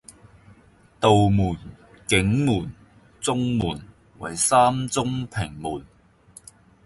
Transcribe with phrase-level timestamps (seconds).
[0.99, 1.55] 杜門、
[2.07, 2.73] 景門、
[3.19, 3.85] 中門
[4.17, 5.85] 為三中平門